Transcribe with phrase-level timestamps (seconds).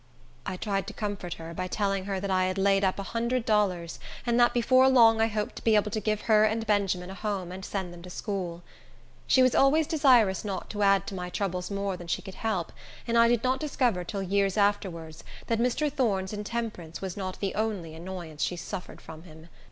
[0.47, 3.45] I tried to comfort her, by telling her that I had laid up a hundred
[3.45, 7.11] dollars, and that before long I hoped to be able to give her and Benjamin
[7.11, 8.63] a home, and send them to school.
[9.27, 12.71] She was always desirous not to add to my troubles more than she could help,
[13.05, 15.93] and I did not discover till years afterwards that Mr.
[15.93, 19.49] Thorne's intemperance was not the only annoyance she suffered from him.